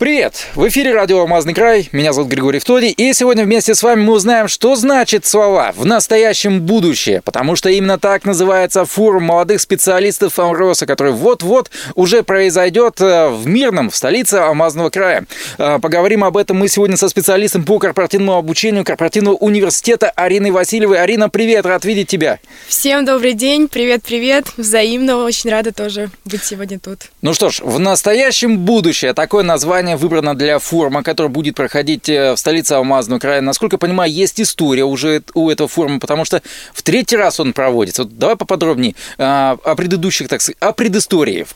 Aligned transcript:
Привет! 0.00 0.46
В 0.54 0.66
эфире 0.66 0.94
радио 0.94 1.20
«Алмазный 1.20 1.52
край». 1.52 1.90
Меня 1.92 2.14
зовут 2.14 2.30
Григорий 2.30 2.58
Втори. 2.58 2.88
И 2.88 3.12
сегодня 3.12 3.44
вместе 3.44 3.74
с 3.74 3.82
вами 3.82 4.00
мы 4.00 4.14
узнаем, 4.14 4.48
что 4.48 4.74
значит 4.74 5.26
слова 5.26 5.74
«в 5.76 5.84
настоящем 5.84 6.62
будущее». 6.62 7.20
Потому 7.20 7.54
что 7.54 7.68
именно 7.68 7.98
так 7.98 8.24
называется 8.24 8.86
форум 8.86 9.24
молодых 9.24 9.60
специалистов 9.60 10.38
Амроса, 10.38 10.86
который 10.86 11.12
вот-вот 11.12 11.70
уже 11.96 12.22
произойдет 12.22 12.98
э, 13.02 13.28
в 13.28 13.46
Мирном, 13.46 13.90
в 13.90 13.96
столице 13.96 14.36
Алмазного 14.36 14.88
края. 14.88 15.26
Э, 15.58 15.78
поговорим 15.78 16.24
об 16.24 16.38
этом 16.38 16.56
мы 16.56 16.68
сегодня 16.68 16.96
со 16.96 17.10
специалистом 17.10 17.64
по 17.64 17.78
корпоративному 17.78 18.38
обучению 18.38 18.86
корпоративного 18.86 19.34
университета 19.34 20.08
Ариной 20.16 20.50
Васильевой. 20.50 21.02
Арина, 21.02 21.28
привет! 21.28 21.66
Рад 21.66 21.84
видеть 21.84 22.08
тебя! 22.08 22.38
Всем 22.68 23.04
добрый 23.04 23.34
день! 23.34 23.68
Привет-привет! 23.68 24.46
Взаимно! 24.56 25.18
Очень 25.18 25.50
рада 25.50 25.74
тоже 25.74 26.08
быть 26.24 26.42
сегодня 26.42 26.78
тут. 26.78 27.00
Ну 27.20 27.34
что 27.34 27.50
ж, 27.50 27.60
в 27.60 27.78
настоящем 27.78 28.60
будущее. 28.60 29.12
Такое 29.12 29.44
название 29.44 29.89
название 29.90 29.96
выбрано 29.96 30.34
для 30.34 30.58
форума, 30.58 31.02
который 31.02 31.28
будет 31.28 31.54
проходить 31.54 32.08
э, 32.08 32.32
в 32.32 32.36
столице 32.36 32.72
Алмазного 32.72 33.20
края. 33.20 33.40
Насколько 33.40 33.74
я 33.74 33.78
понимаю, 33.78 34.12
есть 34.12 34.40
история 34.40 34.84
уже 34.84 35.22
у 35.34 35.50
этого 35.50 35.68
форума, 35.68 36.00
потому 36.00 36.24
что 36.24 36.42
в 36.72 36.82
третий 36.82 37.16
раз 37.16 37.40
он 37.40 37.52
проводится. 37.52 38.04
Вот 38.04 38.18
давай 38.18 38.36
поподробнее 38.36 38.94
а, 39.18 39.58
о 39.64 39.74
предыдущих, 39.74 40.28
так 40.28 40.40
сказать, 40.40 40.56
о 40.60 40.72
предыстории. 40.72 41.46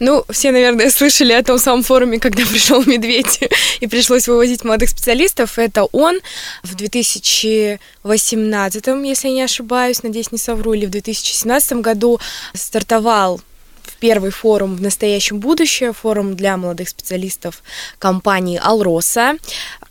Ну, 0.00 0.24
все, 0.30 0.52
наверное, 0.52 0.90
слышали 0.90 1.32
о 1.32 1.42
том 1.42 1.58
самом 1.58 1.82
форуме, 1.82 2.18
когда 2.18 2.44
пришел 2.50 2.82
медведь 2.84 3.40
и 3.80 3.86
пришлось 3.86 4.28
вывозить 4.28 4.64
молодых 4.64 4.88
специалистов. 4.88 5.58
Это 5.58 5.84
он 5.92 6.20
в 6.62 6.74
2018, 6.74 8.86
если 9.04 9.28
я 9.28 9.34
не 9.34 9.42
ошибаюсь, 9.42 10.02
надеюсь, 10.02 10.32
не 10.32 10.38
совру, 10.38 10.74
или 10.74 10.86
в 10.86 10.90
2017 10.90 11.72
году 11.74 12.18
стартовал 12.54 13.40
первый 14.02 14.32
форум 14.32 14.74
в 14.74 14.82
настоящем 14.82 15.38
будущее, 15.38 15.92
форум 15.92 16.34
для 16.34 16.56
молодых 16.56 16.88
специалистов 16.88 17.62
компании 18.00 18.60
Алроса. 18.60 19.36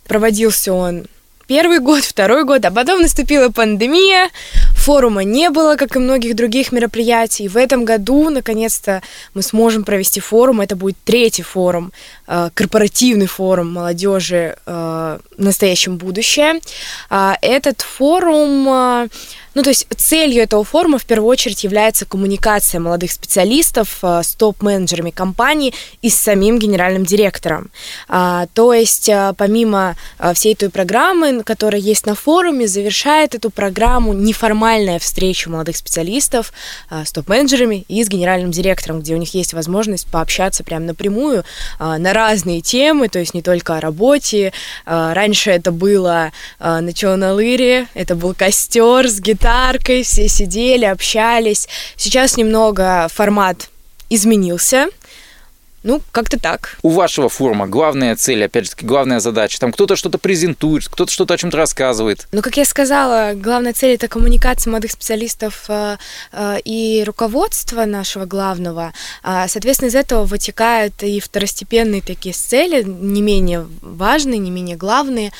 Проводился 0.06 0.74
он 0.74 1.06
первый 1.46 1.78
год, 1.78 2.04
второй 2.04 2.44
год, 2.44 2.62
а 2.66 2.70
потом 2.70 3.00
наступила 3.00 3.48
пандемия, 3.48 4.28
форума 4.82 5.22
не 5.24 5.50
было, 5.50 5.76
как 5.76 5.96
и 5.96 5.98
многих 6.00 6.34
других 6.34 6.72
мероприятий. 6.72 7.48
В 7.48 7.56
этом 7.56 7.84
году, 7.84 8.30
наконец-то, 8.30 9.00
мы 9.34 9.42
сможем 9.42 9.84
провести 9.84 10.20
форум. 10.20 10.60
Это 10.60 10.74
будет 10.74 10.96
третий 11.04 11.44
форум, 11.44 11.92
э, 12.26 12.50
корпоративный 12.52 13.26
форум 13.26 13.72
молодежи 13.72 14.56
э, 14.66 15.18
настоящем 15.38 15.96
будущее. 15.96 16.60
Э, 17.10 17.34
этот 17.42 17.80
форум 17.82 18.68
э, 18.68 19.08
ну, 19.54 19.62
то 19.62 19.68
есть 19.68 19.86
целью 19.96 20.42
этого 20.42 20.64
форума 20.64 20.96
в 20.98 21.04
первую 21.04 21.28
очередь 21.28 21.62
является 21.62 22.06
коммуникация 22.06 22.80
молодых 22.80 23.12
специалистов 23.12 23.98
с 24.02 24.34
топ-менеджерами 24.34 25.10
компании 25.10 25.74
и 26.00 26.08
с 26.08 26.16
самим 26.16 26.58
генеральным 26.58 27.04
директором. 27.04 27.70
А, 28.08 28.46
то 28.54 28.72
есть 28.72 29.10
помимо 29.36 29.94
всей 30.32 30.54
той 30.54 30.70
программы, 30.70 31.42
которая 31.42 31.82
есть 31.82 32.06
на 32.06 32.14
форуме, 32.14 32.66
завершает 32.66 33.34
эту 33.34 33.50
программу 33.50 34.14
неформальная 34.14 34.71
встреча 35.00 35.50
молодых 35.50 35.76
специалистов 35.76 36.52
с 36.90 37.12
топ-менеджерами 37.12 37.84
и 37.88 38.02
с 38.02 38.08
генеральным 38.08 38.50
директором, 38.50 39.00
где 39.00 39.14
у 39.14 39.18
них 39.18 39.34
есть 39.34 39.52
возможность 39.52 40.06
пообщаться 40.06 40.64
прямо 40.64 40.86
напрямую 40.86 41.44
на 41.78 42.12
разные 42.12 42.60
темы, 42.60 43.08
то 43.08 43.18
есть 43.18 43.34
не 43.34 43.42
только 43.42 43.76
о 43.76 43.80
работе. 43.80 44.52
Раньше 44.84 45.50
это 45.50 45.72
было 45.72 46.32
на 46.58 46.92
Чоналыре, 46.92 47.88
это 47.94 48.14
был 48.14 48.34
костер 48.34 49.08
с 49.08 49.20
гитаркой, 49.20 50.02
все 50.02 50.28
сидели, 50.28 50.84
общались. 50.84 51.68
Сейчас 51.96 52.36
немного 52.36 53.08
формат 53.12 53.68
изменился. 54.08 54.88
Ну, 55.82 56.00
как-то 56.12 56.38
так. 56.38 56.78
У 56.82 56.90
вашего 56.90 57.28
форума 57.28 57.66
главная 57.66 58.14
цель, 58.16 58.44
опять 58.44 58.64
же 58.66 58.70
таки, 58.70 58.86
главная 58.86 59.20
задача. 59.20 59.58
Там 59.58 59.72
кто-то 59.72 59.96
что-то 59.96 60.18
презентует, 60.18 60.86
кто-то 60.88 61.10
что-то 61.10 61.34
о 61.34 61.36
чем-то 61.36 61.56
рассказывает. 61.56 62.28
Ну, 62.32 62.40
как 62.42 62.56
я 62.56 62.64
сказала, 62.64 63.32
главная 63.34 63.72
цель 63.72 63.94
это 63.94 64.08
коммуникация 64.08 64.70
молодых 64.70 64.92
специалистов 64.92 65.64
э, 65.68 65.96
э, 66.32 66.58
и 66.64 67.02
руководства 67.04 67.84
нашего 67.84 68.26
главного. 68.26 68.92
Э, 69.24 69.46
соответственно, 69.48 69.88
из 69.88 69.94
этого 69.94 70.24
вытекают 70.24 71.02
и 71.02 71.20
второстепенные 71.20 72.00
такие 72.00 72.34
цели, 72.34 72.82
не 72.82 73.22
менее 73.22 73.66
важные, 73.80 74.38
не 74.38 74.50
менее 74.50 74.76
главные. 74.76 75.32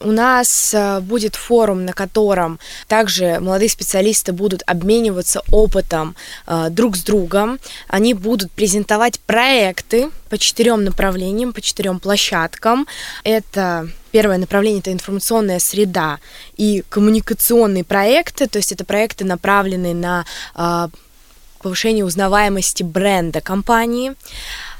У 0.00 0.12
нас 0.12 0.72
э, 0.74 1.00
будет 1.00 1.34
форум, 1.34 1.84
на 1.84 1.92
котором 1.92 2.58
также 2.86 3.38
молодые 3.40 3.68
специалисты 3.68 4.32
будут 4.32 4.62
обмениваться 4.66 5.42
опытом 5.50 6.14
э, 6.46 6.68
друг 6.70 6.96
с 6.96 7.02
другом. 7.02 7.58
Они 7.88 8.14
будут 8.14 8.52
презентовать 8.52 9.20
проекты 9.20 10.10
по 10.28 10.38
четырем 10.38 10.84
направлениям, 10.84 11.52
по 11.52 11.60
четырем 11.60 12.00
площадкам. 12.00 12.86
Это 13.24 13.88
Первое 14.12 14.36
направление 14.36 14.80
это 14.80 14.92
информационная 14.92 15.58
среда 15.58 16.18
и 16.58 16.84
коммуникационные 16.90 17.82
проекты, 17.82 18.46
то 18.46 18.58
есть 18.58 18.70
это 18.70 18.84
проекты, 18.84 19.24
направленные 19.24 19.94
на 19.94 20.26
э, 20.54 20.88
повышение 21.62 22.04
узнаваемости 22.04 22.82
бренда 22.82 23.40
компании. 23.40 24.14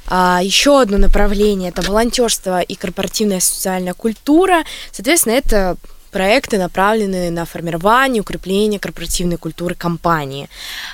А, 0.06 0.40
еще 0.42 0.80
одно 0.80 0.98
направление 0.98 1.70
это 1.70 1.82
волонтерство 1.82 2.60
и 2.60 2.74
корпоративная 2.74 3.40
социальная 3.40 3.94
культура. 3.94 4.64
Соответственно, 4.90 5.34
это 5.34 5.76
проекты, 6.12 6.58
направленные 6.58 7.30
на 7.30 7.44
формирование, 7.44 8.20
укрепление 8.20 8.78
корпоративной 8.78 9.38
культуры 9.38 9.74
компании. 9.74 10.48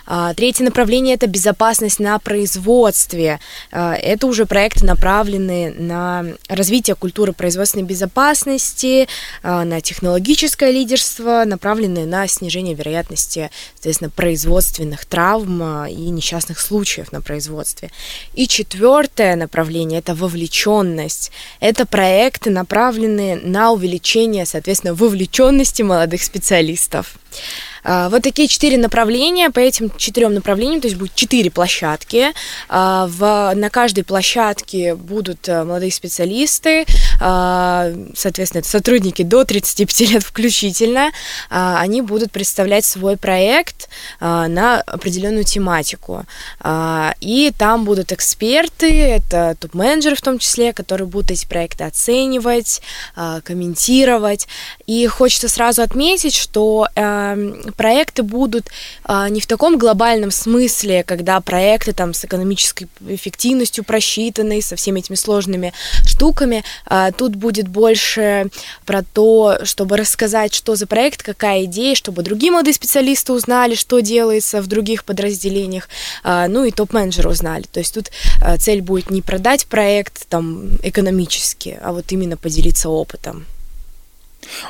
А, 0.06 0.32
третье 0.32 0.64
направление– 0.64 1.14
это 1.16 1.26
безопасность 1.26 1.98
на 1.98 2.18
производстве. 2.18 3.40
А, 3.72 3.94
это 3.94 4.26
уже 4.26 4.46
проекты, 4.46 4.86
направленные 4.86 5.72
на 5.72 6.24
развитие 6.48 6.94
культуры 6.94 7.32
производственной 7.32 7.82
безопасности, 7.82 9.08
а, 9.42 9.64
на 9.64 9.80
технологическое 9.80 10.70
лидерство, 10.70 11.42
направленные 11.44 12.06
на 12.06 12.26
снижение 12.28 12.74
вероятности, 12.74 13.50
соответственно, 13.74 14.10
производственных 14.10 15.04
травм 15.04 15.86
и 15.86 16.10
несчастных 16.10 16.60
случаев 16.60 17.10
на 17.10 17.20
производстве. 17.20 17.90
И 18.34 18.46
четвертое 18.46 19.34
направление– 19.34 19.98
это 20.00 20.14
вовлеченность. 20.14 21.32
Это 21.58 21.86
проекты, 21.86 22.50
направленные 22.50 23.36
на 23.36 23.72
увеличение, 23.72 24.46
соответственно, 24.46 24.94
вовлеченности 24.94 25.07
вовлеченности 25.08 25.82
молодых 25.82 26.22
специалистов. 26.22 27.14
А, 27.88 28.10
вот 28.10 28.22
такие 28.22 28.49
четыре 28.49 28.76
направления. 28.76 29.49
По 29.50 29.60
этим 29.60 29.91
четырем 29.97 30.34
направлениям, 30.34 30.82
то 30.82 30.88
есть 30.88 30.99
будет 30.99 31.15
четыре 31.15 31.50
площадки. 31.50 32.32
А, 32.69 33.06
в, 33.09 33.54
на 33.54 33.71
каждой 33.71 34.04
площадке 34.04 34.94
будут 34.94 35.49
э, 35.49 35.65
молодые 35.65 35.91
специалисты, 35.91 36.84
а, 37.21 37.91
соответственно, 38.15 38.60
это 38.60 38.69
сотрудники 38.69 39.22
до 39.22 39.44
35 39.44 40.00
лет 40.10 40.22
включительно. 40.22 41.12
Они 41.49 42.03
будут 42.03 42.31
представлять 42.31 42.84
свой 42.84 43.16
проект 43.16 43.88
на 44.20 44.82
определенную 44.82 45.44
тематику. 45.44 46.25
И 47.20 47.53
там 47.56 47.84
будут 47.84 48.12
эксперты, 48.12 48.91
это 49.03 49.56
топ-менеджеры 49.59 50.16
в 50.16 50.20
том 50.20 50.38
числе, 50.38 50.72
которые 50.72 51.06
будут 51.06 51.31
эти 51.31 51.47
проекты 51.47 51.84
оценивать, 51.84 52.82
комментировать. 53.44 54.49
И 54.87 55.06
хочется 55.06 55.49
сразу 55.49 55.82
отметить, 55.82 56.34
что 56.34 56.88
эм, 56.94 57.72
проекты 57.78 58.22
будут 58.22 58.66
а, 59.04 59.28
не 59.30 59.40
в 59.40 59.46
таком 59.46 59.78
глобальном 59.78 60.30
смысле, 60.30 61.04
когда 61.04 61.40
проекты 61.40 61.92
там 61.94 62.12
с 62.12 62.24
экономической 62.24 62.88
эффективностью 63.08 63.84
просчитаны, 63.84 64.60
со 64.60 64.76
всеми 64.76 64.98
этими 64.98 65.16
сложными 65.16 65.72
штуками. 66.04 66.64
А, 66.86 67.12
тут 67.12 67.36
будет 67.36 67.69
больше 67.69 68.50
про 68.84 69.02
то, 69.02 69.60
чтобы 69.62 69.96
рассказать, 69.96 70.52
что 70.52 70.75
за 70.75 70.86
проект, 70.86 71.22
какая 71.22 71.64
идея, 71.64 71.94
чтобы 71.94 72.22
другие 72.22 72.50
молодые 72.50 72.75
специалисты 72.75 73.32
узнали, 73.32 73.76
что 73.76 74.00
делается 74.00 74.60
в 74.60 74.66
других 74.66 75.04
подразделениях, 75.04 75.88
а, 76.24 76.48
ну 76.48 76.64
и 76.64 76.72
топ-менеджеры 76.72 77.31
узнали. 77.31 77.64
То 77.72 77.78
есть 77.78 77.94
тут 77.94 78.10
а, 78.42 78.58
цель 78.58 78.82
будет 78.82 79.10
не 79.10 79.22
продать 79.22 79.66
проект 79.66 80.28
там 80.28 80.76
экономически, 80.82 81.78
а 81.81 81.92
вот 81.92 82.10
именно 82.10 82.36
поделиться 82.36 82.88
опытом. 82.88 83.46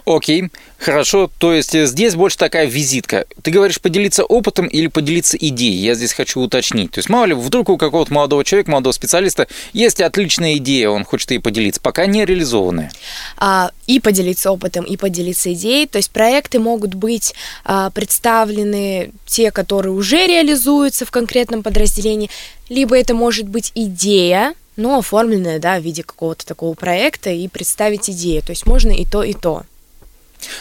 Окей, 0.04 0.50
хорошо. 0.78 1.30
То 1.38 1.52
есть 1.52 1.74
э, 1.74 1.86
здесь 1.86 2.14
больше 2.14 2.36
такая 2.36 2.66
визитка. 2.66 3.26
Ты 3.42 3.50
говоришь 3.50 3.80
поделиться 3.80 4.24
опытом 4.24 4.66
или 4.66 4.86
поделиться 4.86 5.36
идеей? 5.36 5.78
Я 5.84 5.94
здесь 5.94 6.12
хочу 6.12 6.40
уточнить. 6.40 6.92
То 6.92 6.98
есть 6.98 7.08
мало 7.08 7.26
ли, 7.26 7.34
вдруг 7.34 7.68
у 7.68 7.76
какого-то 7.76 8.12
молодого 8.12 8.44
человека, 8.44 8.70
молодого 8.70 8.92
специалиста 8.92 9.46
есть 9.72 10.00
отличная 10.00 10.56
идея, 10.56 10.88
он 10.88 11.04
хочет 11.04 11.30
ей 11.30 11.38
поделиться, 11.38 11.80
пока 11.80 12.06
не 12.06 12.24
реализованная. 12.24 12.90
А, 13.36 13.70
и 13.86 14.00
поделиться 14.00 14.50
опытом, 14.50 14.84
и 14.84 14.96
поделиться 14.96 15.52
идеей. 15.52 15.86
То 15.86 15.98
есть 15.98 16.10
проекты 16.10 16.58
могут 16.58 16.94
быть 16.94 17.34
а, 17.64 17.90
представлены 17.90 19.12
те, 19.26 19.50
которые 19.50 19.92
уже 19.92 20.26
реализуются 20.26 21.04
в 21.04 21.10
конкретном 21.10 21.62
подразделении, 21.62 22.30
либо 22.68 22.98
это 22.98 23.14
может 23.14 23.48
быть 23.48 23.72
идея, 23.74 24.54
но 24.78 24.98
оформленное, 24.98 25.58
да, 25.58 25.78
в 25.78 25.82
виде 25.82 26.02
какого-то 26.02 26.46
такого 26.46 26.74
проекта 26.74 27.30
и 27.30 27.48
представить 27.48 28.08
идею. 28.08 28.42
То 28.42 28.50
есть 28.50 28.64
можно 28.64 28.92
и 28.92 29.04
то, 29.04 29.22
и 29.22 29.34
то. 29.34 29.64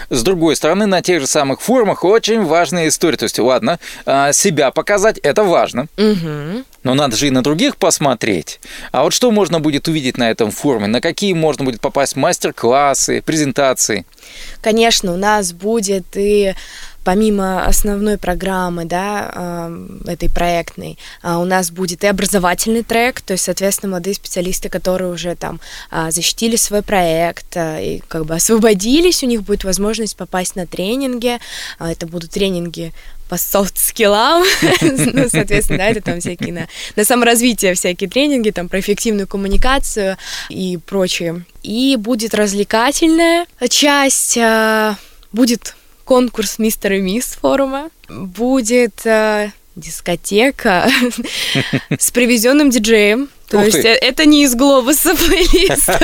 С 0.09 0.23
другой 0.23 0.55
стороны, 0.55 0.87
на 0.87 1.03
тех 1.03 1.21
же 1.21 1.27
самых 1.27 1.61
форумах 1.61 2.03
очень 2.03 2.43
важная 2.43 2.87
история. 2.87 3.15
То 3.15 3.25
есть, 3.25 3.37
ладно, 3.37 3.79
а, 4.07 4.33
себя 4.33 4.71
показать 4.71 5.19
это 5.19 5.43
важно. 5.43 5.87
Угу. 5.97 6.63
Но 6.83 6.93
надо 6.95 7.15
же 7.15 7.27
и 7.27 7.31
на 7.31 7.43
других 7.43 7.77
посмотреть. 7.77 8.59
А 8.91 9.03
вот 9.03 9.13
что 9.13 9.29
можно 9.29 9.59
будет 9.59 9.87
увидеть 9.87 10.17
на 10.17 10.31
этом 10.31 10.49
форуме? 10.49 10.87
На 10.87 10.99
какие 10.99 11.33
можно 11.33 11.63
будет 11.63 11.79
попасть 11.79 12.15
мастер-классы, 12.15 13.21
презентации? 13.21 14.05
Конечно, 14.61 15.13
у 15.13 15.17
нас 15.17 15.53
будет 15.53 16.05
и 16.15 16.55
помимо 17.07 17.65
основной 17.65 18.17
программы, 18.17 18.83
да, 18.83 19.71
этой 20.05 20.29
проектной, 20.29 20.97
а, 21.21 21.39
у 21.39 21.45
нас 21.45 21.71
будет 21.71 22.03
и 22.03 22.07
образовательный 22.07 22.83
трек, 22.83 23.21
то 23.21 23.31
есть, 23.31 23.45
соответственно, 23.45 23.91
молодые 23.91 24.13
специалисты, 24.13 24.67
которые 24.67 25.09
уже 25.09 25.35
там 25.35 25.61
а, 25.89 26.11
защитили 26.11 26.57
свой 26.57 26.81
проект 26.81 27.55
а, 27.55 27.79
и 27.79 27.99
как 28.09 28.25
бы 28.25 28.35
освободились, 28.35 29.23
у 29.23 29.25
них 29.25 29.43
будет 29.43 29.63
возможность 29.63 30.17
попасть 30.17 30.57
на 30.57 30.67
тренинги. 30.67 31.39
Это 31.79 32.07
будут 32.07 32.31
тренинги 32.31 32.91
по 33.29 33.37
софт-скиллам, 33.37 34.43
ну, 34.81 35.29
соответственно, 35.29 35.77
да, 35.77 35.87
это 35.87 36.01
там 36.01 36.19
всякие 36.19 36.51
на, 36.51 36.67
на 36.97 37.05
саморазвитие 37.05 37.73
всякие 37.73 38.09
тренинги, 38.09 38.49
там 38.49 38.67
про 38.67 38.81
эффективную 38.81 39.27
коммуникацию 39.27 40.17
и 40.49 40.77
прочее. 40.85 41.45
И 41.63 41.95
будет 41.95 42.33
развлекательная 42.33 43.45
часть, 43.69 44.37
будет 45.31 45.73
конкурс 46.07 46.57
мистер 46.57 46.93
и 46.93 47.01
мисс 47.01 47.37
форума. 47.41 47.89
Будет 48.07 49.05
э, 49.05 49.51
дискотека 49.75 50.89
с 51.99 52.11
привезенным 52.11 52.69
диджеем. 52.69 53.29
То 53.49 53.61
есть. 53.61 53.83
Э, 53.83 53.89
это 53.93 54.25
не 54.25 54.43
из 54.43 54.55
глобуса 54.55 55.13
плейлист. 55.15 55.89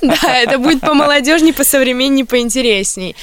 Да, 0.00 0.38
это 0.38 0.58
будет 0.58 0.80
по 0.80 0.94
молодежней, 0.94 1.52
по 1.52 1.64
современней, 1.64 2.24
поинтересней. 2.24 3.14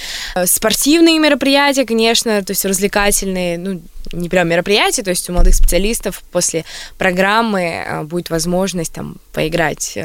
Спортивные 0.46 1.18
мероприятия, 1.20 1.86
конечно, 1.86 2.44
то 2.44 2.52
есть 2.52 2.66
развлекательные, 2.66 3.58
ну, 3.58 3.82
не 4.12 4.30
прям 4.30 4.48
мероприятия, 4.50 5.02
то 5.02 5.10
есть 5.10 5.30
у 5.30 5.34
молодых 5.34 5.56
специалистов 5.56 6.22
после 6.32 6.64
программы 6.98 7.62
э, 7.62 8.04
будет 8.04 8.30
возможность 8.30 8.94
там 8.94 9.18
поиграть 9.34 9.98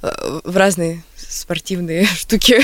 в 0.00 0.56
разные 0.56 1.02
спортивные 1.28 2.06
штуки. 2.16 2.60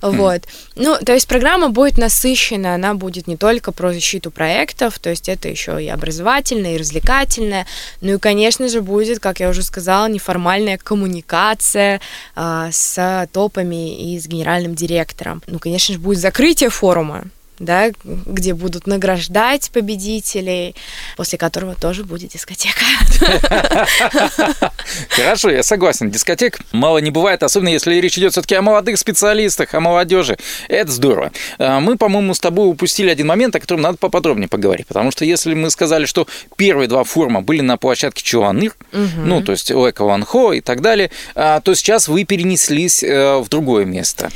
вот. 0.00 0.42
Ну, 0.76 0.96
то 1.04 1.12
есть 1.12 1.28
программа 1.28 1.68
будет 1.68 1.98
насыщена, 1.98 2.74
она 2.74 2.94
будет 2.94 3.26
не 3.26 3.36
только 3.36 3.72
про 3.72 3.92
защиту 3.92 4.30
проектов, 4.30 4.98
то 4.98 5.10
есть 5.10 5.28
это 5.28 5.48
еще 5.48 5.82
и 5.82 5.88
образовательная, 5.88 6.74
и 6.74 6.78
развлекательная. 6.78 7.66
Ну 8.00 8.14
и, 8.14 8.18
конечно 8.18 8.68
же, 8.68 8.80
будет, 8.80 9.20
как 9.20 9.40
я 9.40 9.48
уже 9.48 9.62
сказала, 9.62 10.08
неформальная 10.08 10.78
коммуникация 10.78 12.00
э, 12.36 12.68
с 12.72 13.28
топами 13.32 14.14
и 14.14 14.18
с 14.18 14.26
генеральным 14.26 14.74
директором. 14.74 15.42
Ну, 15.46 15.58
конечно 15.58 15.94
же, 15.94 16.00
будет 16.00 16.18
закрытие 16.18 16.70
форума 16.70 17.24
да, 17.62 17.90
где 18.04 18.54
будут 18.54 18.86
награждать 18.86 19.70
победителей, 19.70 20.74
после 21.16 21.38
которого 21.38 21.74
тоже 21.74 22.04
будет 22.04 22.32
дискотека. 22.32 22.84
Хорошо, 25.08 25.50
я 25.50 25.62
согласен. 25.62 26.10
Дискотек 26.10 26.58
мало 26.72 26.98
не 26.98 27.10
бывает, 27.10 27.42
особенно 27.42 27.68
если 27.68 27.94
речь 27.94 28.18
идет 28.18 28.32
все-таки 28.32 28.56
о 28.56 28.62
молодых 28.62 28.98
специалистах, 28.98 29.74
о 29.74 29.80
молодежи. 29.80 30.36
Это 30.68 30.90
здорово. 30.90 31.32
А, 31.58 31.80
мы, 31.80 31.96
по-моему, 31.96 32.34
с 32.34 32.40
тобой 32.40 32.68
упустили 32.68 33.10
один 33.10 33.28
момент, 33.28 33.54
о 33.54 33.60
котором 33.60 33.82
надо 33.82 33.96
поподробнее 33.96 34.48
поговорить. 34.48 34.86
Потому 34.86 35.12
что 35.12 35.24
если 35.24 35.54
мы 35.54 35.70
сказали, 35.70 36.06
что 36.06 36.26
первые 36.56 36.88
два 36.88 37.04
форума 37.04 37.42
были 37.42 37.60
на 37.60 37.76
площадке 37.76 38.22
Чуаныр, 38.22 38.74
угу. 38.92 39.02
ну, 39.24 39.42
то 39.42 39.52
есть 39.52 39.70
Лэка 39.70 40.04
Ванхо 40.04 40.52
и 40.52 40.60
так 40.60 40.80
далее, 40.80 41.10
а, 41.34 41.60
то 41.60 41.74
сейчас 41.74 42.08
вы 42.08 42.24
перенеслись 42.24 43.02
э, 43.04 43.38
в 43.38 43.48
другое 43.48 43.84
место. 43.84 44.30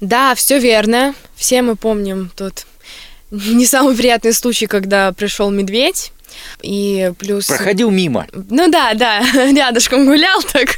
Да, 0.00 0.34
все 0.34 0.58
верно. 0.58 1.14
Все 1.36 1.62
мы 1.62 1.76
помним 1.76 2.30
тот 2.34 2.66
не 3.54 3.66
самый 3.66 3.96
приятный 3.96 4.32
случай, 4.32 4.66
когда 4.66 5.12
пришел 5.12 5.50
медведь. 5.50 6.12
И 6.62 7.12
плюс... 7.18 7.46
Проходил 7.46 7.90
мимо. 7.90 8.26
Ну 8.32 8.70
да, 8.70 8.94
да, 8.94 9.20
рядышком 9.34 10.06
гулял 10.06 10.40
так, 10.42 10.76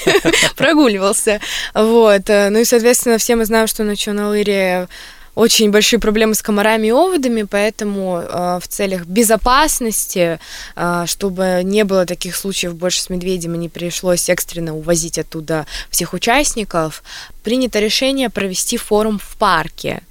прогуливался. 0.56 1.40
Вот. 1.74 2.22
Ну 2.28 2.58
и, 2.58 2.64
соответственно, 2.64 3.18
все 3.18 3.36
мы 3.36 3.44
знаем, 3.44 3.66
что 3.66 3.84
на 3.84 3.94
Чоналыре 3.94 4.88
очень 5.36 5.70
большие 5.70 6.00
проблемы 6.00 6.34
с 6.34 6.40
комарами 6.40 6.88
и 6.88 6.92
оводами, 6.92 7.42
поэтому 7.42 8.20
э, 8.20 8.58
в 8.60 8.66
целях 8.66 9.04
безопасности, 9.04 10.40
э, 10.74 11.04
чтобы 11.06 11.60
не 11.62 11.84
было 11.84 12.06
таких 12.06 12.34
случаев 12.34 12.74
больше 12.74 13.02
с 13.02 13.10
медведем 13.10 13.54
и 13.54 13.58
не 13.58 13.68
пришлось 13.68 14.30
экстренно 14.30 14.74
увозить 14.74 15.18
оттуда 15.18 15.66
всех 15.90 16.14
участников, 16.14 17.02
принято 17.44 17.80
решение 17.80 18.30
провести 18.30 18.78
форум 18.78 19.18
в 19.18 19.36
парке. 19.36 20.02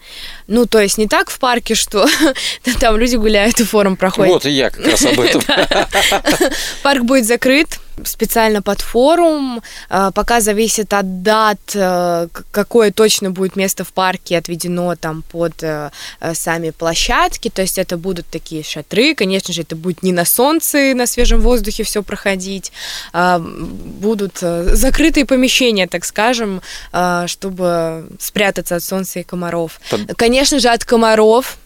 Ну, 0.47 0.65
то 0.65 0.79
есть 0.79 0.97
не 0.97 1.07
так 1.07 1.29
в 1.29 1.39
парке, 1.39 1.75
что 1.75 2.07
там 2.79 2.97
люди 2.97 3.15
гуляют 3.15 3.59
и 3.59 3.63
форум 3.63 3.95
проходит. 3.95 4.33
Вот 4.33 4.45
и 4.45 4.51
я 4.51 4.69
как 4.69 4.85
раз 4.85 5.05
об 5.05 5.19
этом. 5.19 5.41
Парк 6.83 7.03
будет 7.03 7.25
закрыт 7.25 7.79
специально 8.03 8.61
под 8.61 8.81
форум. 8.81 9.61
А, 9.89 10.11
пока 10.11 10.41
зависит 10.41 10.93
от 10.93 11.23
дат, 11.23 11.59
э, 11.73 12.27
какое 12.51 12.91
точно 12.91 13.31
будет 13.31 13.55
место 13.55 13.83
в 13.83 13.93
парке 13.93 14.37
отведено 14.37 14.95
там 14.95 15.23
под 15.31 15.63
э, 15.63 15.91
э, 16.19 16.33
сами 16.33 16.71
площадки. 16.71 17.49
То 17.49 17.61
есть 17.61 17.77
это 17.77 17.97
будут 17.97 18.27
такие 18.27 18.63
шатры. 18.63 19.15
Конечно 19.15 19.53
же, 19.53 19.61
это 19.61 19.75
будет 19.75 20.03
не 20.03 20.11
на 20.11 20.25
солнце, 20.25 20.93
на 20.93 21.07
свежем 21.07 21.41
воздухе 21.41 21.83
все 21.83 22.03
проходить. 22.03 22.71
А, 23.13 23.39
будут 23.39 24.39
закрытые 24.39 25.25
помещения, 25.25 25.87
так 25.87 26.05
скажем, 26.05 26.61
а, 26.91 27.27
чтобы 27.27 28.07
спрятаться 28.19 28.75
от 28.75 28.83
солнца 28.83 29.19
и 29.19 29.23
комаров. 29.23 29.79
Под... 29.97 30.17
Конечно 30.17 30.59
же, 30.59 30.69
от 30.69 30.83
комаров 30.85 31.57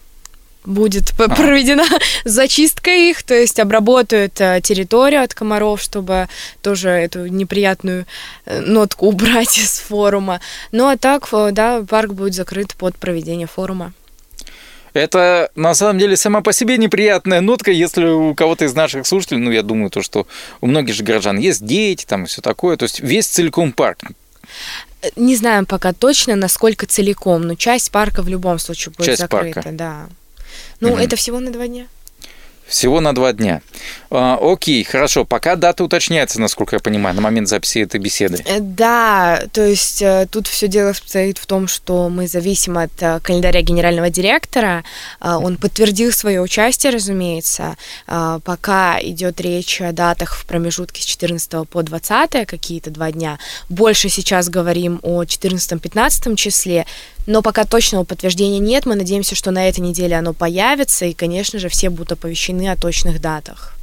будет 0.64 1.12
ага. 1.18 1.34
проведена 1.34 1.84
зачистка 2.24 2.90
их, 2.90 3.22
то 3.22 3.34
есть 3.34 3.58
обработают 3.58 4.40
э, 4.40 4.60
территорию 4.62 5.22
от 5.22 5.34
комаров, 5.34 5.80
чтобы 5.80 6.28
тоже 6.62 6.90
эту 6.90 7.26
неприятную 7.26 8.06
э, 8.46 8.60
нотку 8.60 9.06
убрать 9.08 9.58
из 9.58 9.78
форума. 9.78 10.40
Ну 10.72 10.88
а 10.88 10.96
так, 10.96 11.28
э, 11.32 11.50
да, 11.52 11.82
парк 11.88 12.12
будет 12.12 12.34
закрыт 12.34 12.74
под 12.74 12.96
проведение 12.96 13.46
форума. 13.46 13.92
Это 14.92 15.50
на 15.54 15.74
самом 15.74 15.98
деле 15.98 16.16
сама 16.16 16.40
по 16.40 16.52
себе 16.52 16.76
неприятная 16.76 17.40
нотка, 17.40 17.70
если 17.70 18.06
у 18.06 18.34
кого-то 18.34 18.64
из 18.64 18.74
наших 18.74 19.06
слушателей, 19.06 19.40
ну 19.40 19.52
я 19.52 19.62
думаю, 19.62 19.88
то, 19.88 20.02
что 20.02 20.26
у 20.60 20.66
многих 20.66 20.96
же 20.96 21.04
горожан 21.04 21.38
есть 21.38 21.64
дети, 21.64 22.04
там 22.04 22.26
все 22.26 22.42
такое, 22.42 22.76
то 22.76 22.84
есть 22.84 22.98
весь 23.00 23.26
целиком 23.26 23.72
парк. 23.72 24.00
Не 25.16 25.36
знаем 25.36 25.66
пока 25.66 25.92
точно, 25.92 26.36
насколько 26.36 26.86
целиком, 26.86 27.42
но 27.42 27.54
часть 27.54 27.90
парка 27.90 28.22
в 28.22 28.28
любом 28.28 28.58
случае 28.58 28.92
будет 28.96 29.06
часть 29.06 29.20
закрыта, 29.20 29.62
парка. 29.62 29.72
да. 29.72 30.08
Ну, 30.80 30.92
угу. 30.92 30.98
это 30.98 31.16
всего 31.16 31.40
на 31.40 31.50
два 31.50 31.66
дня. 31.66 31.86
Всего 32.70 33.00
на 33.00 33.12
два 33.12 33.32
дня. 33.32 33.62
А, 34.10 34.38
окей, 34.40 34.84
хорошо. 34.84 35.24
Пока 35.24 35.56
дата 35.56 35.82
уточняется, 35.82 36.40
насколько 36.40 36.76
я 36.76 36.80
понимаю, 36.80 37.16
на 37.16 37.20
момент 37.20 37.48
записи 37.48 37.80
этой 37.80 37.98
беседы. 37.98 38.44
Э, 38.46 38.60
да, 38.60 39.42
то 39.52 39.66
есть 39.66 40.00
э, 40.00 40.28
тут 40.30 40.46
все 40.46 40.68
дело 40.68 40.92
стоит 40.92 41.38
в 41.38 41.46
том, 41.46 41.66
что 41.66 42.08
мы 42.08 42.28
зависим 42.28 42.78
от 42.78 42.92
э, 43.00 43.18
календаря 43.24 43.60
генерального 43.62 44.08
директора. 44.08 44.84
Он 45.20 45.56
подтвердил 45.56 46.12
свое 46.12 46.40
участие, 46.40 46.92
разумеется. 46.92 47.76
Пока 48.06 48.98
идет 49.02 49.40
речь 49.40 49.80
о 49.80 49.92
датах 49.92 50.36
в 50.36 50.46
промежутке 50.46 51.02
с 51.02 51.04
14 51.04 51.68
по 51.68 51.82
20 51.82 52.46
какие-то 52.46 52.90
два 52.90 53.10
дня. 53.10 53.38
Больше 53.68 54.08
сейчас 54.08 54.48
говорим 54.48 55.00
о 55.02 55.24
14-15 55.24 56.36
числе. 56.36 56.86
Но 57.30 57.42
пока 57.42 57.64
точного 57.64 58.02
подтверждения 58.02 58.58
нет, 58.58 58.86
мы 58.86 58.96
надеемся, 58.96 59.36
что 59.36 59.52
на 59.52 59.68
этой 59.68 59.78
неделе 59.78 60.16
оно 60.16 60.32
появится, 60.32 61.04
и, 61.04 61.12
конечно 61.12 61.60
же, 61.60 61.68
все 61.68 61.88
будут 61.88 62.10
оповещены 62.10 62.68
о 62.68 62.74
точных 62.74 63.20
датах. 63.20 63.76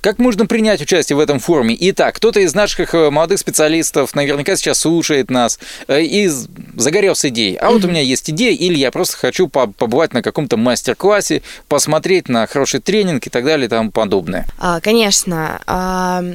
Как 0.00 0.18
можно 0.18 0.46
принять 0.46 0.80
участие 0.80 1.16
в 1.16 1.20
этом 1.20 1.38
форуме? 1.38 1.76
Итак, 1.78 2.14
кто-то 2.16 2.40
из 2.40 2.54
наших 2.54 2.94
э, 2.94 3.10
молодых 3.10 3.38
специалистов 3.38 4.14
наверняка 4.14 4.56
сейчас 4.56 4.78
слушает 4.78 5.30
нас 5.30 5.58
э, 5.88 6.02
и 6.02 6.30
загорелся 6.76 7.28
идеей. 7.28 7.56
А 7.56 7.70
вот 7.70 7.84
у 7.84 7.88
меня 7.88 8.00
есть 8.00 8.30
идея, 8.30 8.52
или 8.52 8.78
я 8.78 8.90
просто 8.90 9.16
хочу 9.16 9.48
побывать 9.48 10.14
на 10.14 10.22
каком-то 10.22 10.56
мастер-классе, 10.56 11.42
посмотреть 11.68 12.28
на 12.28 12.46
хороший 12.46 12.80
тренинг 12.80 13.26
и 13.26 13.30
так 13.30 13.44
далее 13.44 13.66
и 13.66 13.68
тому 13.68 13.90
подобное. 13.90 14.46
А, 14.58 14.80
конечно. 14.80 16.34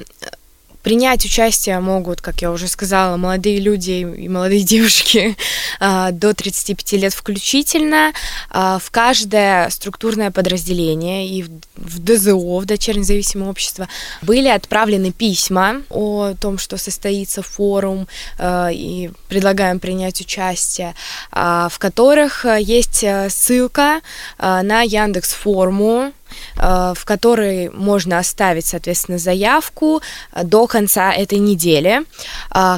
Принять 0.84 1.26
участие 1.26 1.80
могут, 1.80 2.22
как 2.22 2.42
я 2.42 2.52
уже 2.52 2.68
сказала, 2.68 3.16
молодые 3.16 3.60
люди 3.60 3.92
и 3.92 4.28
молодые 4.28 4.64
девушки 4.64 5.38
а, 5.80 6.12
до 6.12 6.34
35 6.34 6.94
лет 6.94 7.14
включительно. 7.14 8.14
А, 8.50 8.80
в 8.80 8.90
каждое 8.90 9.70
структурное 9.70 10.32
подразделение 10.32 11.28
и 11.28 11.44
в 11.76 12.00
ДЗО, 12.00 12.60
в 12.60 12.66
дочернее 12.66 13.02
независимое 13.02 13.50
общество, 13.50 13.88
были 14.22 14.48
отправлены 14.48 15.12
письма 15.12 15.82
о 15.90 16.34
том, 16.40 16.58
что 16.58 16.78
состоится 16.78 17.42
форум 17.42 18.08
а, 18.38 18.70
и 18.70 19.12
предлагаем 19.30 19.80
принять 19.80 20.20
участие, 20.22 20.96
в 21.32 21.74
которых 21.78 22.46
есть 22.60 23.06
ссылка 23.30 24.02
на 24.38 24.82
Яндекс 24.82 25.34
форму 25.34 26.12
в 26.56 27.00
который 27.06 27.70
можно 27.70 28.20
оставить, 28.20 28.66
соответственно, 28.66 29.18
заявку 29.18 30.02
до 30.44 30.68
конца 30.68 31.14
этой 31.14 31.40
недели. 31.40 32.02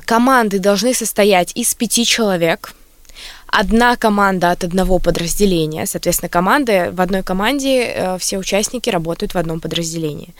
Команды 0.05 0.59
должны 0.59 0.93
состоять 0.93 1.51
из 1.55 1.73
пяти 1.73 2.05
человек– 2.05 2.73
одна 3.53 3.95
команда 3.95 4.51
от 4.51 4.63
одного 4.63 4.99
подразделения. 4.99 5.85
Соответственно, 5.85 6.29
команды 6.29 6.89
в 6.91 7.01
одной 7.01 7.23
команде 7.23 7.85
э, 7.85 8.17
все 8.17 8.37
участники 8.37 8.89
работают 8.89 9.33
в 9.33 9.37
одном 9.37 9.59
подразделении. 9.59 10.33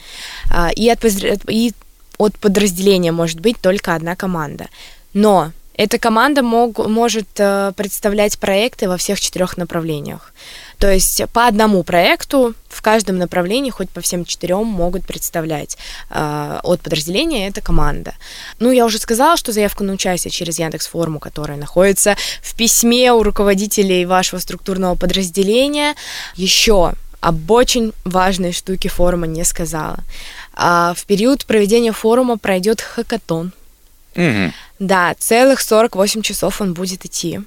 И 0.76 0.90
от, 0.90 1.04
и 1.48 1.72
от 2.18 2.38
подразделения 2.38 3.12
может 3.12 3.40
быть 3.40 3.60
только 3.60 3.94
одна 3.94 4.16
команда. 4.16 4.66
Но 5.12 5.52
эта 5.76 5.98
команда 5.98 6.42
мог, 6.42 6.78
может 6.86 7.28
э, 7.38 7.72
представлять 7.76 8.38
проекты 8.38 8.88
во 8.88 8.96
всех 8.96 9.20
четырех 9.20 9.56
направлениях. 9.56 10.32
То 10.84 10.92
есть 10.92 11.22
по 11.32 11.46
одному 11.46 11.82
проекту 11.82 12.54
в 12.68 12.82
каждом 12.82 13.16
направлении, 13.16 13.70
хоть 13.70 13.88
по 13.88 14.02
всем 14.02 14.26
четырем, 14.26 14.66
могут 14.66 15.06
представлять 15.06 15.78
э, 16.10 16.60
от 16.62 16.82
подразделения 16.82 17.48
эта 17.48 17.62
команда. 17.62 18.12
Ну, 18.58 18.70
я 18.70 18.84
уже 18.84 18.98
сказала, 18.98 19.38
что 19.38 19.50
заявка 19.50 19.82
на 19.82 19.94
участие 19.94 20.30
через 20.30 20.58
Яндекс 20.58 20.88
Форму, 20.88 21.20
которая 21.20 21.56
находится 21.56 22.18
в 22.42 22.54
письме 22.54 23.14
у 23.14 23.22
руководителей 23.22 24.04
вашего 24.04 24.38
структурного 24.40 24.94
подразделения. 24.94 25.94
Еще 26.34 26.92
об 27.20 27.50
очень 27.50 27.94
важной 28.04 28.52
штуке 28.52 28.90
форума 28.90 29.26
не 29.26 29.44
сказала. 29.44 30.00
А 30.52 30.92
в 30.94 31.06
период 31.06 31.46
проведения 31.46 31.92
форума 31.92 32.36
пройдет 32.36 32.82
хакатон– 32.82 33.52
Угу. 34.16 34.52
Да, 34.78 35.12
целых 35.18 35.60
48 35.60 36.22
часов 36.22 36.60
он 36.60 36.72
будет 36.72 37.04
идти. 37.04 37.40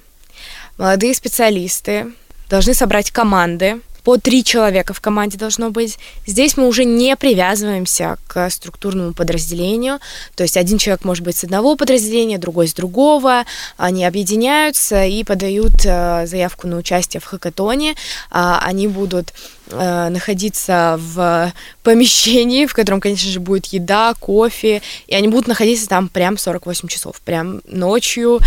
Молодые 0.76 1.14
специалисты 1.14 2.12
должны 2.48 2.74
собрать 2.74 3.10
команды, 3.10 3.80
по 4.08 4.16
три 4.16 4.42
человека 4.42 4.94
в 4.94 5.02
команде 5.02 5.36
должно 5.36 5.70
быть. 5.70 5.98
Здесь 6.26 6.56
мы 6.56 6.66
уже 6.66 6.86
не 6.86 7.14
привязываемся 7.14 8.16
к 8.26 8.48
структурному 8.48 9.12
подразделению. 9.12 9.98
То 10.34 10.44
есть 10.44 10.56
один 10.56 10.78
человек 10.78 11.04
может 11.04 11.22
быть 11.24 11.36
с 11.36 11.44
одного 11.44 11.76
подразделения, 11.76 12.38
другой 12.38 12.68
с 12.68 12.72
другого. 12.72 13.44
Они 13.76 14.06
объединяются 14.06 15.04
и 15.04 15.24
подают 15.24 15.84
э, 15.84 16.26
заявку 16.26 16.68
на 16.68 16.78
участие 16.78 17.20
в 17.20 17.26
хакатоне. 17.26 17.96
А, 18.30 18.60
они 18.64 18.88
будут 18.88 19.34
э, 19.70 20.08
находиться 20.08 20.98
в 20.98 21.52
помещении, 21.82 22.66
в 22.66 22.74
котором, 22.74 23.00
конечно 23.00 23.30
же, 23.30 23.40
будет 23.40 23.66
еда, 23.66 24.14
кофе, 24.18 24.82
и 25.06 25.14
они 25.14 25.28
будут 25.28 25.48
находиться 25.48 25.88
там 25.88 26.08
прям 26.08 26.38
48 26.38 26.88
часов, 26.88 27.20
прям 27.24 27.60
ночью, 27.68 28.40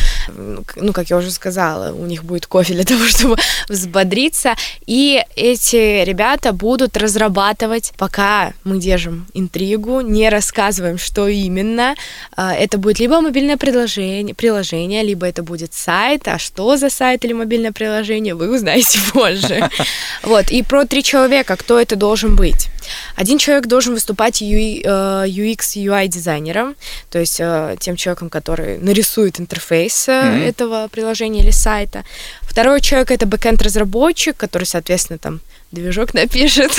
ну, 0.76 0.94
как 0.94 1.10
я 1.10 1.18
уже 1.18 1.32
сказала, 1.32 1.94
у 1.94 2.06
них 2.06 2.24
будет 2.24 2.48
кофе 2.48 2.74
для 2.74 2.84
того, 2.86 3.06
чтобы 3.06 3.38
взбодриться, 3.68 4.56
и 4.86 5.24
эти 5.36 6.04
ребята 6.04 6.52
будут 6.52 6.98
разрабатывать, 6.98 7.94
пока 7.98 8.54
мы 8.64 8.80
держим 8.80 9.28
интригу, 9.34 10.02
не 10.02 10.30
рассказываем, 10.30 10.98
что 10.98 11.28
именно. 11.28 11.96
А, 12.36 12.54
это 12.54 12.78
будет 12.78 13.00
либо 13.00 13.22
мобильное 13.22 13.58
приложение, 13.58 14.36
приложение, 14.36 15.04
либо 15.04 15.28
это 15.28 15.44
будет 15.44 15.74
сайт. 15.74 16.28
А 16.28 16.38
что 16.38 16.78
за 16.78 16.90
сайт 16.90 17.26
или 17.26 17.34
мобильное 17.34 17.72
приложение, 17.72 18.36
вы 18.36 18.54
узнаете 18.54 19.00
позже. 19.14 19.70
Вот. 20.24 20.52
И 20.52 20.62
про 20.64 20.86
три 20.86 21.04
человека, 21.12 21.56
кто 21.56 21.80
это 21.80 21.96
должен 21.96 22.36
быть. 22.36 22.70
Один 23.16 23.38
человек 23.38 23.68
должен 23.68 23.94
выступать 23.94 24.42
UX, 24.42 25.76
UI 25.76 26.08
дизайнером, 26.08 26.76
то 27.10 27.20
есть 27.20 27.40
э, 27.40 27.76
тем 27.80 27.96
человеком, 27.96 28.30
который 28.30 28.78
нарисует 28.78 29.40
интерфейс 29.40 30.08
mm-hmm. 30.08 30.50
этого 30.50 30.88
приложения 30.88 31.42
или 31.42 31.52
сайта. 31.52 32.04
Второй 32.42 32.80
человек 32.82 33.12
это 33.12 33.26
бэкенд 33.26 33.62
разработчик, 33.62 34.38
который, 34.38 34.64
соответственно, 34.64 35.20
там 35.20 35.40
движок 35.72 36.14
напишет, 36.14 36.72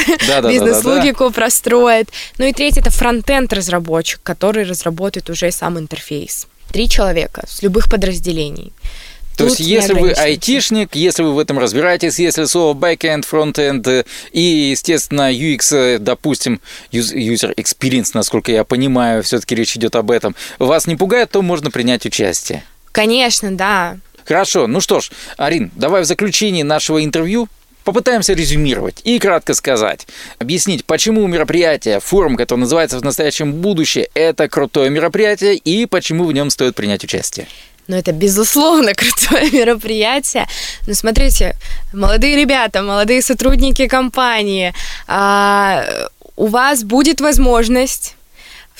бизнес-логику 0.48 1.30
простроит. 1.30 2.08
Ну 2.38 2.46
и 2.46 2.52
третий 2.52 2.80
это 2.80 2.90
фронтенд 2.90 3.52
разработчик, 3.52 4.20
который 4.22 4.64
разработает 4.64 5.30
уже 5.30 5.50
сам 5.50 5.78
интерфейс. 5.78 6.46
Три 6.72 6.88
человека 6.88 7.42
с 7.46 7.62
любых 7.62 7.90
подразделений. 7.90 8.72
То 9.36 9.44
есть, 9.44 9.60
если 9.60 9.94
вы 9.94 10.12
айтишник, 10.12 10.94
если 10.94 11.22
вы 11.22 11.34
в 11.34 11.38
этом 11.38 11.58
разбираетесь, 11.58 12.18
если 12.18 12.44
слово 12.44 12.76
backend, 12.76 13.24
frontend 13.30 14.06
и, 14.32 14.40
естественно, 14.40 15.32
UX, 15.32 15.98
допустим, 15.98 16.60
user 16.92 17.54
experience, 17.56 18.10
насколько 18.14 18.52
я 18.52 18.64
понимаю, 18.64 19.22
все-таки 19.22 19.54
речь 19.54 19.76
идет 19.76 19.96
об 19.96 20.10
этом, 20.10 20.34
вас 20.58 20.86
не 20.86 20.96
пугает, 20.96 21.30
то 21.30 21.42
можно 21.42 21.70
принять 21.70 22.06
участие. 22.06 22.64
Конечно, 22.92 23.50
да. 23.56 23.98
Хорошо, 24.24 24.66
ну 24.66 24.80
что 24.80 25.00
ж, 25.00 25.10
Арин, 25.36 25.70
давай 25.74 26.02
в 26.02 26.04
заключении 26.04 26.62
нашего 26.62 27.04
интервью 27.04 27.48
Попытаемся 27.84 28.32
резюмировать 28.32 29.00
и 29.02 29.18
кратко 29.18 29.54
сказать, 29.54 30.06
объяснить, 30.38 30.84
почему 30.84 31.26
мероприятие, 31.26 31.98
форум, 31.98 32.36
который 32.36 32.60
называется 32.60 32.98
«В 32.98 33.02
настоящем 33.02 33.54
будущее», 33.54 34.08
это 34.14 34.48
крутое 34.48 34.88
мероприятие 34.88 35.56
и 35.56 35.86
почему 35.86 36.24
в 36.26 36.32
нем 36.32 36.50
стоит 36.50 36.76
принять 36.76 37.02
участие. 37.02 37.48
Ну, 37.92 37.98
это, 37.98 38.12
безусловно, 38.12 38.94
крутое 38.96 39.50
мероприятие. 39.50 40.46
Но 40.86 40.94
смотрите, 40.94 41.56
молодые 41.92 42.36
ребята, 42.36 42.82
молодые 42.82 43.20
сотрудники 43.20 43.86
компании, 43.86 44.72
а, 45.06 45.84
у 46.36 46.46
вас 46.46 46.84
будет 46.84 47.20
возможность 47.20 48.16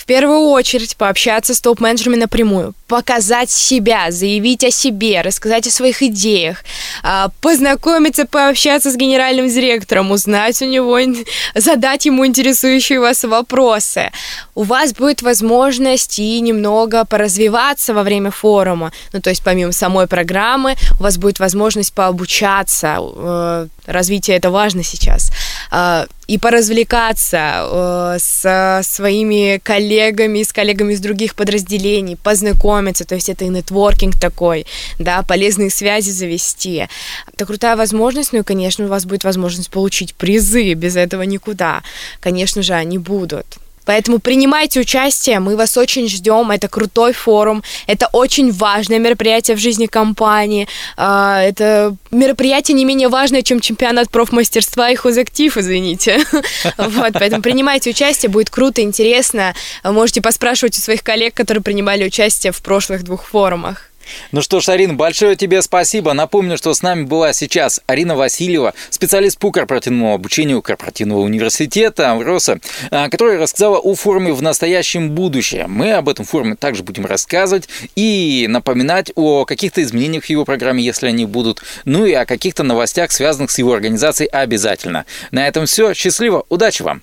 в 0.03 0.05
первую 0.05 0.49
очередь 0.49 0.97
пообщаться 0.97 1.53
с 1.53 1.61
топ-менеджерами 1.61 2.17
напрямую, 2.17 2.73
показать 2.87 3.49
себя, 3.49 4.11
заявить 4.11 4.65
о 4.65 4.69
себе, 4.69 5.21
рассказать 5.21 5.65
о 5.65 5.71
своих 5.71 6.03
идеях, 6.03 6.57
а, 7.03 7.29
познакомиться, 7.39 8.25
пообщаться 8.25 8.91
с 8.91 8.97
генеральным 8.97 9.47
директором, 9.47 10.11
узнать 10.11 10.61
у 10.61 10.65
него, 10.65 10.99
задать 11.55 12.05
ему 12.05 12.25
интересующие 12.25 12.99
вас 12.99 13.23
вопросы. 13.23 14.11
У 14.55 14.63
вас 14.63 14.93
будет 14.93 15.21
возможность 15.21 16.19
и 16.19 16.41
немного 16.41 17.05
поразвиваться 17.05 17.93
во 17.93 18.03
время 18.03 18.29
форума. 18.29 18.91
Ну, 19.13 19.21
то 19.21 19.29
есть 19.29 19.41
помимо 19.41 19.71
самой 19.71 20.07
программы, 20.07 20.75
у 20.99 21.03
вас 21.03 21.17
будет 21.17 21.39
возможность 21.39 21.93
пообучаться. 21.93 22.97
Э, 22.99 23.67
развитие 23.85 24.35
это 24.35 24.51
важно 24.51 24.83
сейчас. 24.83 25.31
А, 25.75 26.05
и 26.27 26.37
поразвлекаться 26.37 27.67
э, 28.15 28.17
с 28.19 28.81
своими 28.83 29.57
коллегами, 29.57 30.43
с 30.43 30.53
коллегами 30.53 30.93
из 30.93 30.99
других 30.99 31.33
подразделений, 31.33 32.15
познакомиться, 32.15 33.05
то 33.05 33.15
есть 33.15 33.27
это 33.27 33.45
и 33.45 33.47
нетворкинг 33.47 34.19
такой, 34.19 34.67
да, 34.99 35.23
полезные 35.23 35.71
связи 35.71 36.11
завести. 36.11 36.87
Это 37.33 37.45
крутая 37.47 37.75
возможность, 37.75 38.33
ну 38.33 38.41
и, 38.41 38.43
конечно, 38.43 38.85
у 38.85 38.87
вас 38.87 39.05
будет 39.05 39.23
возможность 39.23 39.71
получить 39.71 40.13
призы, 40.13 40.75
без 40.75 40.95
этого 40.95 41.23
никуда. 41.23 41.81
Конечно 42.19 42.61
же, 42.61 42.75
они 42.75 42.99
будут. 42.99 43.57
Поэтому 43.85 44.19
принимайте 44.19 44.79
участие, 44.79 45.39
мы 45.39 45.55
вас 45.55 45.77
очень 45.77 46.07
ждем. 46.07 46.51
Это 46.51 46.67
крутой 46.67 47.13
форум, 47.13 47.63
это 47.87 48.07
очень 48.11 48.51
важное 48.51 48.99
мероприятие 48.99 49.57
в 49.57 49.59
жизни 49.59 49.87
компании. 49.87 50.67
А, 50.97 51.41
это 51.41 51.95
мероприятие 52.11 52.75
не 52.75 52.85
менее 52.85 53.09
важное, 53.09 53.41
чем 53.41 53.59
чемпионат 53.59 54.09
профмастерства 54.09 54.89
и 54.91 54.95
хозактив, 54.95 55.57
извините. 55.57 56.23
Вот, 56.77 57.13
поэтому 57.13 57.41
принимайте 57.41 57.89
участие, 57.89 58.29
будет 58.29 58.49
круто, 58.49 58.81
интересно. 58.81 59.53
Можете 59.83 60.21
поспрашивать 60.21 60.77
у 60.77 60.81
своих 60.81 61.03
коллег, 61.03 61.33
которые 61.33 61.63
принимали 61.63 62.05
участие 62.05 62.51
в 62.51 62.61
прошлых 62.61 63.03
двух 63.03 63.25
форумах. 63.25 63.92
Ну 64.31 64.41
что 64.41 64.59
ж, 64.59 64.69
Арина, 64.69 64.93
большое 64.93 65.35
тебе 65.35 65.61
спасибо. 65.61 66.13
Напомню, 66.13 66.57
что 66.57 66.73
с 66.73 66.81
нами 66.81 67.03
была 67.03 67.33
сейчас 67.33 67.81
Арина 67.87 68.15
Васильева, 68.15 68.73
специалист 68.89 69.37
по 69.37 69.51
корпоративному 69.51 70.13
обучению 70.13 70.61
корпоративного 70.61 71.19
университета 71.19 72.17
РОСа, 72.19 72.59
а, 72.91 73.09
которая 73.09 73.39
рассказала 73.39 73.77
о 73.77 73.95
форуме 73.95 74.33
в 74.33 74.41
настоящем 74.41 75.11
будущем. 75.11 75.71
Мы 75.71 75.93
об 75.93 76.09
этом 76.09 76.25
форуме 76.25 76.55
также 76.55 76.83
будем 76.83 77.05
рассказывать 77.05 77.69
и 77.95 78.47
напоминать 78.49 79.11
о 79.15 79.45
каких-то 79.45 79.81
изменениях 79.81 80.25
в 80.25 80.29
его 80.29 80.45
программе, 80.45 80.83
если 80.83 81.07
они 81.07 81.25
будут, 81.25 81.61
ну 81.85 82.05
и 82.05 82.13
о 82.13 82.25
каких-то 82.25 82.63
новостях, 82.63 83.11
связанных 83.11 83.51
с 83.51 83.57
его 83.57 83.73
организацией 83.73 84.29
обязательно. 84.29 85.05
На 85.31 85.47
этом 85.47 85.65
все. 85.65 85.93
Счастливо, 85.93 86.45
удачи 86.49 86.81
вам! 86.81 87.01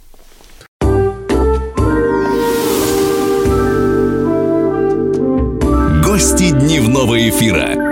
Гости 6.21 6.51
дневного 6.51 7.17
эфира. 7.31 7.90